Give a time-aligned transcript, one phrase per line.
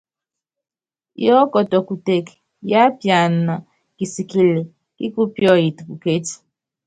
[1.21, 2.33] Yiɔ́kɔtɔ kuteke,
[2.69, 3.55] yiápiana
[3.97, 4.61] kisikili
[4.97, 6.35] kíkupíɔ́yɛt pukéci.